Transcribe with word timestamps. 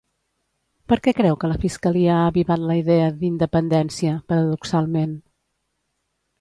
Per 0.93 0.97
què 1.07 1.13
creu 1.17 1.37
que 1.43 1.49
la 1.51 1.59
fiscalia 1.65 2.15
ha 2.15 2.23
avivat 2.31 2.65
la 2.71 2.79
idea 2.81 3.13
d'independència, 3.21 4.17
paradoxalment? 4.33 5.17